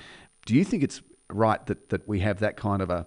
do 0.47 0.55
you 0.55 0.65
think 0.65 0.83
it's 0.83 1.03
right 1.31 1.65
that 1.67 1.91
that 1.91 2.09
we 2.09 2.21
have 2.21 2.41
that 2.41 2.57
kind 2.57 2.83
of 2.83 2.91
a 2.91 3.07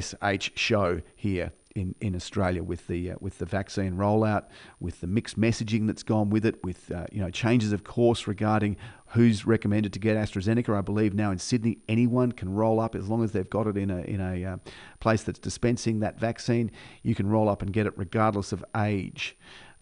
sh 0.00 0.50
show 0.54 1.00
here 1.16 1.52
in, 1.78 1.94
in 2.00 2.14
Australia 2.14 2.62
with 2.62 2.86
the 2.86 3.12
uh, 3.12 3.16
with 3.20 3.38
the 3.38 3.46
vaccine 3.46 3.94
rollout, 3.94 4.46
with 4.80 5.00
the 5.00 5.06
mixed 5.06 5.38
messaging 5.38 5.86
that's 5.86 6.02
gone 6.02 6.30
with 6.30 6.44
it, 6.44 6.62
with 6.64 6.90
uh, 6.90 7.06
you 7.12 7.20
know 7.20 7.30
changes 7.30 7.72
of 7.72 7.84
course 7.84 8.26
regarding 8.26 8.76
who's 9.12 9.46
recommended 9.46 9.92
to 9.92 9.98
get 9.98 10.16
AstraZeneca. 10.16 10.76
I 10.76 10.80
believe 10.80 11.14
now 11.14 11.30
in 11.30 11.38
Sydney 11.38 11.78
anyone 11.88 12.32
can 12.32 12.52
roll 12.52 12.80
up 12.80 12.94
as 12.94 13.08
long 13.08 13.22
as 13.24 13.32
they've 13.32 13.48
got 13.48 13.66
it 13.66 13.76
in 13.76 13.90
a 13.90 14.00
in 14.00 14.20
a 14.20 14.44
uh, 14.44 14.56
place 15.00 15.22
that's 15.22 15.38
dispensing 15.38 16.00
that 16.00 16.18
vaccine. 16.18 16.70
You 17.02 17.14
can 17.14 17.28
roll 17.28 17.48
up 17.48 17.62
and 17.62 17.72
get 17.72 17.86
it 17.86 17.94
regardless 17.96 18.52
of 18.52 18.64
age. 18.76 19.36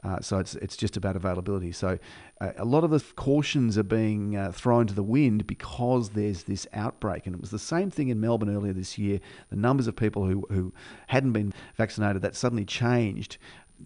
Uh, 0.05 0.21
so 0.21 0.39
it's 0.39 0.55
it's 0.57 0.77
just 0.77 0.97
about 0.97 1.17
availability. 1.17 1.73
So 1.73 1.99
uh, 2.41 2.53
a 2.59 2.65
lot 2.65 2.85
of 2.85 2.91
the 2.91 3.01
cautions 3.17 3.79
are 3.79 3.83
being 3.83 4.37
uh, 4.37 4.53
thrown 4.53 4.87
to 4.87 4.95
the 4.95 5.03
wind 5.03 5.47
because 5.47 6.11
there's 6.11 6.45
this 6.45 6.67
outbreak, 6.73 7.27
and 7.27 7.35
it 7.35 7.41
was 7.41 7.51
the 7.51 7.59
same 7.59 7.91
thing 7.91 8.09
in 8.09 8.21
Melbourne 8.21 8.55
earlier 8.55 8.73
this 8.73 8.99
year. 8.99 9.21
The 9.51 9.57
numbers 9.57 9.87
of 9.87 9.97
people 9.97 10.27
who 10.27 10.47
who 10.51 10.73
hadn't 11.09 11.33
been 11.33 11.53
vaccinated 11.77 12.23
that 12.23 12.37
suddenly 12.37 12.65
changed. 12.65 13.39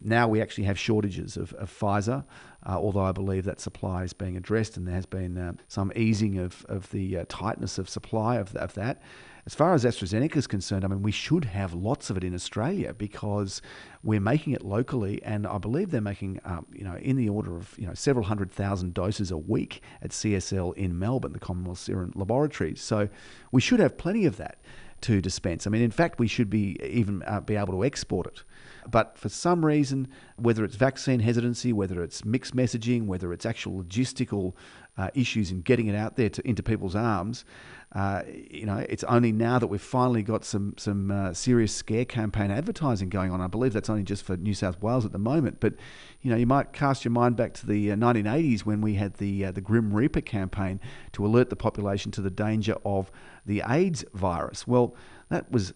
Now 0.05 0.29
we 0.29 0.41
actually 0.41 0.65
have 0.65 0.79
shortages 0.79 1.37
of, 1.37 1.53
of 1.55 1.69
Pfizer, 1.69 2.25
uh, 2.65 2.79
although 2.79 3.05
I 3.05 3.13
believe 3.13 3.45
that 3.45 3.61
supply 3.61 4.05
is 4.05 4.13
being 4.13 4.37
addressed 4.37 4.77
and 4.77 4.87
there 4.87 4.95
has 4.95 5.07
been 5.07 5.37
uh, 5.37 5.55
some 5.67 5.93
easing 5.97 6.39
of, 6.39 6.65
of 6.69 6.91
the 6.91 7.19
uh, 7.19 7.25
tightness 7.29 7.77
of 7.77 7.89
supply 7.89 8.37
of, 8.37 8.55
of 8.55 8.75
that. 8.75 9.03
As 9.47 9.55
far 9.55 9.75
as 9.75 9.85
AstraZeneca 9.85 10.37
is 10.37 10.47
concerned, 10.47 10.85
I 10.85 10.89
mean, 10.89 11.03
we 11.03 11.13
should 11.13 11.47
have 11.47 11.73
lots 11.73 12.11
of 12.11 12.17
it 12.17 12.25
in 12.25 12.35
Australia 12.35 12.93
because 12.93 13.63
we're 14.03 14.21
making 14.21 14.53
it 14.53 14.63
locally, 14.63 15.23
and 15.23 15.47
I 15.47 15.59
believe 15.59 15.91
they're 15.91 16.01
making, 16.01 16.41
um, 16.45 16.67
you 16.73 16.85
know, 16.85 16.97
in 16.97 17.17
the 17.17 17.29
order 17.29 17.57
of 17.57 17.75
you 17.79 17.87
know 17.87 17.95
several 17.95 18.27
hundred 18.27 18.51
thousand 18.51 18.95
doses 18.95 19.31
a 19.31 19.39
week 19.39 19.83
at 20.03 20.11
CSL 20.11 20.77
in 20.77 20.99
Melbourne, 20.99 21.33
the 21.33 21.39
Commonwealth 21.39 21.79
Serum 21.79 22.13
Laboratories. 22.15 22.81
So 22.81 23.09
we 23.51 23.61
should 23.61 23.81
have 23.81 23.97
plenty 23.97 24.27
of 24.27 24.37
that 24.37 24.59
to 25.03 25.21
dispense. 25.21 25.67
I 25.67 25.71
mean, 25.71 25.83
in 25.83 25.91
fact, 25.91 26.19
we 26.19 26.29
should 26.29 26.51
be 26.51 26.79
even 26.83 27.23
uh, 27.27 27.41
be 27.41 27.57
able 27.57 27.73
to 27.73 27.85
export 27.85 28.27
it. 28.27 28.43
But 28.91 29.17
for 29.17 29.29
some 29.29 29.65
reason, 29.65 30.09
whether 30.37 30.65
it's 30.65 30.77
vaccine 30.77 31.21
hesitancy, 31.21 31.73
whether 31.73 32.03
it's 32.03 32.25
mixed 32.25 32.57
messaging, 32.57 33.07
whether 33.07 33.33
it's 33.33 33.47
actual 33.47 33.83
logistical 33.83 34.55
uh, 34.97 35.09
issues 35.15 35.51
in 35.51 35.61
getting 35.63 35.87
it 35.87 35.95
out 35.95 36.17
there 36.17 36.29
to, 36.31 36.47
into 36.47 36.63
people's 36.63 36.97
arms, 36.97 37.45
uh, 37.93 38.23
you 38.49 38.67
know, 38.67 38.85
it's 38.89 39.03
only 39.05 39.33
now 39.33 39.59
that 39.59 39.67
we've 39.67 39.83
finally 39.83 40.23
got 40.23 40.45
some 40.45 40.75
some 40.77 41.11
uh, 41.11 41.35
serious 41.35 41.75
scare 41.75 42.05
campaign 42.05 42.53
advertising 42.53 43.09
going 43.09 43.33
on. 43.33 43.41
I 43.41 43.49
believe 43.49 43.73
that's 43.73 43.91
only 43.91 44.05
just 44.05 44.23
for 44.23 44.37
New 44.37 44.55
South 44.55 44.81
Wales 44.81 45.05
at 45.05 45.11
the 45.11 45.19
moment. 45.19 45.59
But 45.59 45.75
you 46.23 46.31
know, 46.31 46.37
you 46.37 46.47
might 46.47 46.73
cast 46.73 47.05
your 47.05 47.11
mind 47.11 47.35
back 47.37 47.53
to 47.55 47.67
the 47.67 47.89
1980s 47.89 48.61
uh, 48.61 48.65
when 48.65 48.81
we 48.81 48.95
had 48.95 49.15
the 49.15 49.47
uh, 49.47 49.53
the 49.53 49.61
Grim 49.61 49.93
Reaper 49.93 50.21
campaign 50.21 50.79
to 51.13 51.27
alert 51.27 51.51
the 51.51 51.57
population 51.57 52.13
to 52.13 52.21
the 52.21 52.31
danger 52.31 52.77
of 52.85 53.11
the 53.45 53.61
AIDS 53.69 54.05
virus. 54.15 54.69
Well, 54.69 54.95
that 55.29 55.51
was 55.51 55.75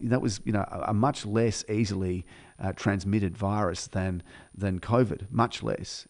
that 0.00 0.20
was 0.20 0.42
you 0.44 0.52
know 0.52 0.66
a, 0.70 0.92
much 0.92 1.24
less 1.24 1.64
easily 1.70 2.26
uh, 2.58 2.72
transmitted 2.72 3.38
virus 3.38 3.86
than 3.86 4.22
than 4.54 4.78
COVID, 4.78 5.30
much 5.30 5.62
less. 5.62 6.06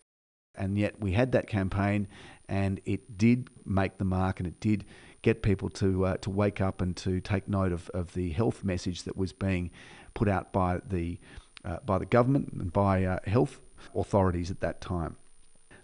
And 0.57 0.77
yet 0.77 0.99
we 1.01 1.13
had 1.13 1.33
that 1.33 1.47
campaign, 1.47 2.09
and 2.49 2.81
it 2.85 3.17
did 3.17 3.49
make 3.65 3.99
the 3.99 4.05
mark, 4.05 4.41
and 4.41 4.47
it 4.49 4.59
did 4.59 4.85
get 5.27 5.43
people 5.43 5.69
to 5.69 6.07
uh, 6.07 6.17
to 6.19 6.31
wake 6.31 6.61
up 6.61 6.81
and 6.81 6.97
to 6.97 7.21
take 7.21 7.49
note 7.49 7.73
of, 7.73 7.91
of 7.91 8.15
the 8.15 8.31
health 8.31 8.63
message 8.63 9.03
that 9.03 9.17
was 9.17 9.33
being 9.33 9.73
put 10.15 10.29
out 10.29 10.53
by 10.53 10.81
the 10.89 11.19
uh, 11.65 11.79
by 11.85 11.99
the 11.99 12.07
government 12.07 12.53
and 12.53 12.73
by 12.73 13.05
uh, 13.05 13.19
health 13.27 13.61
authorities 13.93 14.53
at 14.53 14.61
that 14.61 14.81
time. 14.81 15.17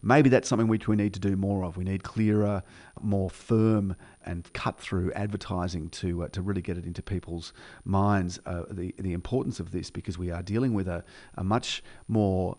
Maybe 0.00 0.28
that's 0.30 0.48
something 0.48 0.68
which 0.68 0.86
we 0.86 0.94
need 0.94 1.12
to 1.14 1.20
do 1.20 1.34
more 1.36 1.64
of. 1.64 1.76
We 1.76 1.82
need 1.82 2.04
clearer, 2.04 2.62
more 3.00 3.30
firm, 3.30 3.96
and 4.24 4.52
cut 4.52 4.78
through 4.78 5.12
advertising 5.12 5.90
to 5.90 6.22
uh, 6.22 6.28
to 6.28 6.40
really 6.40 6.62
get 6.62 6.78
it 6.78 6.86
into 6.86 7.02
people's 7.02 7.52
minds 7.84 8.38
uh, 8.46 8.62
the 8.70 8.94
the 8.98 9.12
importance 9.12 9.58
of 9.58 9.72
this 9.72 9.90
because 9.90 10.16
we 10.18 10.30
are 10.30 10.42
dealing 10.42 10.72
with 10.72 10.86
a, 10.86 11.02
a 11.34 11.42
much 11.42 11.82
more 12.06 12.58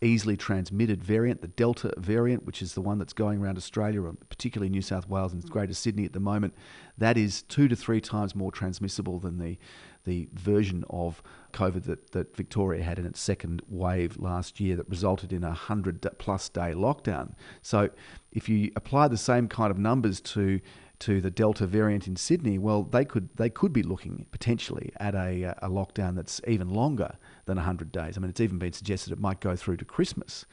easily 0.00 0.36
transmitted 0.36 1.02
variant, 1.02 1.40
the 1.40 1.48
Delta 1.48 1.92
variant, 1.96 2.44
which 2.44 2.62
is 2.62 2.74
the 2.74 2.80
one 2.80 2.98
that's 2.98 3.12
going 3.12 3.40
around 3.40 3.56
Australia, 3.56 4.02
particularly 4.28 4.68
New 4.68 4.82
South 4.82 5.08
Wales 5.08 5.32
and 5.32 5.48
Greater 5.50 5.74
Sydney 5.74 6.04
at 6.04 6.12
the 6.12 6.20
moment, 6.20 6.54
that 6.96 7.16
is 7.16 7.42
two 7.42 7.68
to 7.68 7.74
three 7.74 8.00
times 8.00 8.34
more 8.34 8.52
transmissible 8.52 9.18
than 9.18 9.38
the 9.38 9.58
the 10.04 10.28
version 10.32 10.84
of 10.88 11.22
COVID 11.52 11.84
that, 11.84 12.12
that 12.12 12.34
Victoria 12.34 12.82
had 12.82 12.98
in 12.98 13.04
its 13.04 13.20
second 13.20 13.60
wave 13.68 14.16
last 14.16 14.58
year 14.58 14.74
that 14.76 14.88
resulted 14.88 15.34
in 15.34 15.44
a 15.44 15.48
100 15.48 16.06
plus 16.18 16.48
day 16.48 16.72
lockdown. 16.72 17.34
So, 17.60 17.90
if 18.32 18.48
you 18.48 18.72
apply 18.74 19.08
the 19.08 19.18
same 19.18 19.48
kind 19.48 19.70
of 19.70 19.78
numbers 19.78 20.20
to 20.20 20.60
to 21.00 21.20
the 21.20 21.30
Delta 21.30 21.66
variant 21.66 22.06
in 22.06 22.16
Sydney, 22.16 22.58
well, 22.58 22.82
they 22.82 23.04
could 23.04 23.28
they 23.36 23.50
could 23.50 23.72
be 23.72 23.82
looking 23.82 24.26
potentially 24.30 24.90
at 24.98 25.14
a, 25.14 25.54
a 25.62 25.68
lockdown 25.68 26.16
that's 26.16 26.40
even 26.46 26.70
longer 26.70 27.16
than 27.46 27.56
100 27.56 27.92
days. 27.92 28.16
I 28.16 28.20
mean, 28.20 28.30
it's 28.30 28.40
even 28.40 28.58
been 28.58 28.72
suggested 28.72 29.12
it 29.12 29.20
might 29.20 29.40
go 29.40 29.54
through 29.54 29.76
to 29.78 29.84
Christmas. 29.84 30.44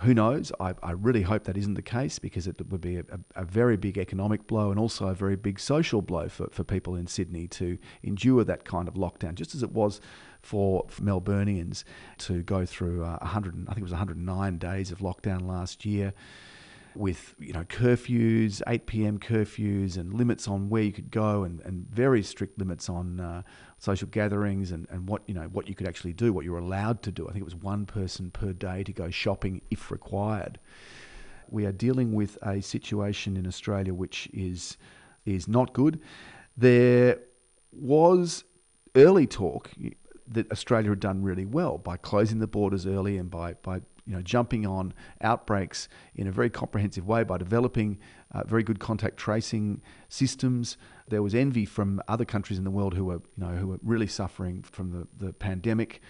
Who 0.00 0.12
knows? 0.12 0.50
I, 0.58 0.74
I 0.82 0.90
really 0.90 1.22
hope 1.22 1.44
that 1.44 1.56
isn't 1.56 1.74
the 1.74 1.82
case 1.82 2.18
because 2.18 2.48
it 2.48 2.56
would 2.68 2.80
be 2.80 2.96
a, 2.96 3.04
a, 3.36 3.44
very 3.44 3.76
big 3.76 3.96
economic 3.96 4.48
blow 4.48 4.72
and 4.72 4.80
also 4.80 5.06
a 5.06 5.14
very 5.14 5.36
big 5.36 5.60
social 5.60 6.02
blow 6.02 6.28
for, 6.28 6.48
for 6.50 6.64
people 6.64 6.96
in 6.96 7.06
Sydney 7.06 7.46
to 7.48 7.78
endure 8.02 8.42
that 8.42 8.64
kind 8.64 8.88
of 8.88 8.94
lockdown, 8.94 9.36
just 9.36 9.54
as 9.54 9.62
it 9.62 9.70
was 9.70 10.00
for 10.42 10.84
Melburnians 11.00 11.84
to 12.18 12.42
go 12.42 12.66
through 12.66 13.04
uh, 13.04 13.18
100, 13.18 13.54
I 13.68 13.74
think 13.74 13.78
it 13.78 13.82
was 13.82 13.92
109 13.92 14.58
days 14.58 14.90
of 14.90 14.98
lockdown 14.98 15.46
last 15.46 15.86
year 15.86 16.12
with 16.94 17.34
you 17.38 17.52
know 17.52 17.64
curfews, 17.64 18.62
8 18.66 18.86
p.m. 18.86 19.18
curfews, 19.18 19.96
and 19.96 20.12
limits 20.12 20.48
on 20.48 20.68
where 20.68 20.82
you 20.82 20.92
could 20.92 21.10
go, 21.10 21.44
and, 21.44 21.60
and 21.60 21.86
very 21.90 22.22
strict 22.22 22.58
limits 22.58 22.88
on 22.88 23.20
uh, 23.20 23.42
social 23.78 24.08
gatherings 24.08 24.72
and, 24.72 24.86
and 24.90 25.08
what 25.08 25.22
you 25.26 25.34
know 25.34 25.48
what 25.52 25.68
you 25.68 25.74
could 25.74 25.88
actually 25.88 26.12
do, 26.12 26.32
what 26.32 26.44
you 26.44 26.52
were 26.52 26.58
allowed 26.58 27.02
to 27.02 27.12
do. 27.12 27.28
I 27.28 27.32
think 27.32 27.42
it 27.42 27.44
was 27.44 27.56
one 27.56 27.86
person 27.86 28.30
per 28.30 28.52
day 28.52 28.84
to 28.84 28.92
go 28.92 29.10
shopping 29.10 29.60
if 29.70 29.90
required. 29.90 30.58
We 31.48 31.66
are 31.66 31.72
dealing 31.72 32.14
with 32.14 32.38
a 32.42 32.60
situation 32.62 33.36
in 33.36 33.46
Australia 33.46 33.94
which 33.94 34.28
is 34.32 34.76
is 35.24 35.48
not 35.48 35.72
good. 35.72 36.00
There 36.56 37.18
was 37.72 38.44
early 38.94 39.26
talk 39.26 39.70
that 40.26 40.50
Australia 40.50 40.90
had 40.90 41.00
done 41.00 41.22
really 41.22 41.44
well 41.44 41.78
by 41.78 41.96
closing 41.96 42.38
the 42.38 42.46
borders 42.46 42.86
early 42.86 43.18
and 43.18 43.30
by, 43.30 43.54
by 43.54 43.82
you 44.06 44.14
know, 44.14 44.22
jumping 44.22 44.66
on 44.66 44.92
outbreaks 45.20 45.88
in 46.14 46.26
a 46.26 46.32
very 46.32 46.50
comprehensive 46.50 47.06
way 47.06 47.24
by 47.24 47.38
developing 47.38 47.98
uh, 48.32 48.42
very 48.44 48.62
good 48.62 48.78
contact 48.78 49.16
tracing 49.16 49.80
systems. 50.08 50.76
There 51.08 51.22
was 51.22 51.34
envy 51.34 51.64
from 51.64 52.02
other 52.08 52.24
countries 52.24 52.58
in 52.58 52.64
the 52.64 52.70
world 52.70 52.94
who 52.94 53.06
were, 53.06 53.22
you 53.36 53.44
know, 53.44 53.54
who 53.54 53.68
were 53.68 53.78
really 53.82 54.06
suffering 54.06 54.62
from 54.62 54.90
the, 54.90 55.26
the 55.26 55.32
pandemic 55.32 56.00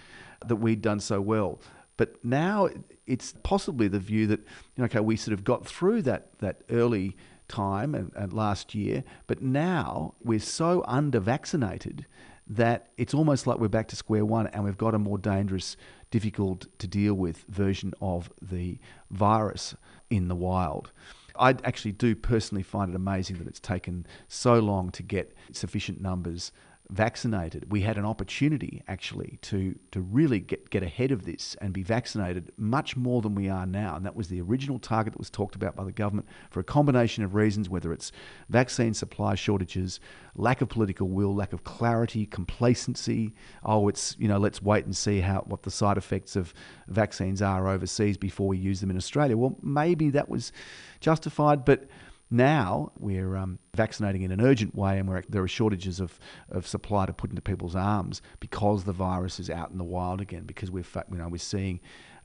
that 0.45 0.57
we'd 0.57 0.81
done 0.81 0.99
so 0.99 1.21
well. 1.21 1.61
But 1.97 2.23
now 2.23 2.69
it's 3.07 3.33
possibly 3.43 3.87
the 3.87 3.99
view 3.99 4.27
that, 4.27 4.39
you 4.39 4.79
know, 4.79 4.85
okay, 4.85 4.99
we 4.99 5.15
sort 5.15 5.33
of 5.33 5.43
got 5.43 5.65
through 5.65 6.01
that, 6.03 6.37
that 6.39 6.61
early 6.69 7.15
time 7.47 7.95
and, 7.95 8.11
and 8.15 8.33
last 8.33 8.75
year, 8.75 9.03
but 9.27 9.41
now 9.41 10.15
we're 10.23 10.39
so 10.39 10.83
under 10.87 11.19
vaccinated 11.19 12.05
that 12.47 12.89
it's 12.97 13.13
almost 13.13 13.47
like 13.47 13.57
we're 13.57 13.67
back 13.67 13.87
to 13.87 13.95
square 13.95 14.25
one 14.25 14.47
and 14.47 14.63
we've 14.63 14.77
got 14.77 14.93
a 14.93 14.99
more 14.99 15.17
dangerous, 15.17 15.77
difficult 16.11 16.67
to 16.79 16.87
deal 16.87 17.13
with 17.13 17.45
version 17.49 17.93
of 18.01 18.31
the 18.41 18.79
virus 19.11 19.75
in 20.09 20.27
the 20.27 20.35
wild. 20.35 20.91
I 21.37 21.49
actually 21.63 21.91
do 21.91 22.15
personally 22.15 22.63
find 22.63 22.91
it 22.91 22.95
amazing 22.95 23.37
that 23.39 23.47
it's 23.47 23.59
taken 23.59 24.05
so 24.27 24.59
long 24.59 24.89
to 24.91 25.03
get 25.03 25.33
sufficient 25.51 26.01
numbers 26.01 26.51
vaccinated. 26.89 27.71
We 27.71 27.81
had 27.81 27.97
an 27.97 28.05
opportunity 28.05 28.83
actually 28.87 29.39
to 29.43 29.77
to 29.91 30.01
really 30.01 30.39
get, 30.39 30.69
get 30.69 30.83
ahead 30.83 31.11
of 31.11 31.25
this 31.25 31.55
and 31.61 31.73
be 31.73 31.83
vaccinated 31.83 32.51
much 32.57 32.95
more 32.95 33.21
than 33.21 33.35
we 33.35 33.49
are 33.49 33.65
now. 33.65 33.95
And 33.95 34.05
that 34.05 34.15
was 34.15 34.27
the 34.27 34.41
original 34.41 34.79
target 34.79 35.13
that 35.13 35.19
was 35.19 35.29
talked 35.29 35.55
about 35.55 35.75
by 35.75 35.83
the 35.83 35.91
government 35.91 36.27
for 36.49 36.59
a 36.59 36.63
combination 36.63 37.23
of 37.23 37.35
reasons, 37.35 37.69
whether 37.69 37.91
it's 37.91 38.11
vaccine 38.49 38.93
supply 38.93 39.35
shortages, 39.35 39.99
lack 40.35 40.61
of 40.61 40.69
political 40.69 41.07
will, 41.07 41.33
lack 41.33 41.53
of 41.53 41.63
clarity, 41.63 42.25
complacency. 42.25 43.33
Oh, 43.63 43.87
it's 43.87 44.15
you 44.19 44.27
know 44.27 44.37
let's 44.37 44.61
wait 44.61 44.85
and 44.85 44.95
see 44.95 45.21
how 45.21 45.43
what 45.47 45.63
the 45.63 45.71
side 45.71 45.97
effects 45.97 46.35
of 46.35 46.53
vaccines 46.87 47.41
are 47.41 47.67
overseas 47.67 48.17
before 48.17 48.47
we 48.47 48.57
use 48.57 48.81
them 48.81 48.91
in 48.91 48.97
Australia. 48.97 49.37
Well, 49.37 49.57
maybe 49.61 50.09
that 50.11 50.29
was 50.29 50.51
justified, 50.99 51.65
but 51.65 51.87
now 52.31 52.91
we're 52.97 53.35
um, 53.35 53.59
vaccinating 53.75 54.23
in 54.23 54.31
an 54.31 54.41
urgent 54.41 54.75
way, 54.75 54.97
and 54.97 55.23
there 55.29 55.43
are 55.43 55.47
shortages 55.47 55.99
of, 55.99 56.19
of 56.49 56.65
supply 56.65 57.05
to 57.05 57.13
put 57.13 57.29
into 57.29 57.41
people's 57.41 57.75
arms 57.75 58.21
because 58.39 58.83
the 58.83 58.93
virus 58.93 59.39
is 59.39 59.49
out 59.49 59.71
in 59.71 59.77
the 59.77 59.83
wild 59.83 60.21
again. 60.21 60.43
Because 60.43 60.71
we're 60.71 60.85
you 61.11 61.17
know 61.17 61.27
we're 61.27 61.37
seeing 61.37 61.79